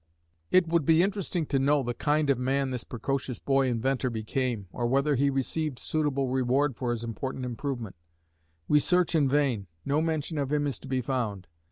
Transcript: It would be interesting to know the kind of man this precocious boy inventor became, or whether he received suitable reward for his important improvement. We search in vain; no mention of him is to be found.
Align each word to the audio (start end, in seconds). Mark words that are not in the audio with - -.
It 0.49 0.67
would 0.67 0.83
be 0.83 1.03
interesting 1.03 1.45
to 1.45 1.59
know 1.59 1.83
the 1.83 1.93
kind 1.93 2.31
of 2.31 2.39
man 2.39 2.71
this 2.71 2.83
precocious 2.83 3.37
boy 3.37 3.67
inventor 3.67 4.09
became, 4.09 4.65
or 4.71 4.87
whether 4.87 5.13
he 5.13 5.29
received 5.29 5.77
suitable 5.77 6.27
reward 6.27 6.75
for 6.75 6.89
his 6.89 7.03
important 7.03 7.45
improvement. 7.45 7.95
We 8.67 8.79
search 8.79 9.13
in 9.13 9.29
vain; 9.29 9.67
no 9.85 10.01
mention 10.01 10.39
of 10.39 10.51
him 10.51 10.65
is 10.65 10.79
to 10.79 10.87
be 10.87 11.01
found. 11.01 11.45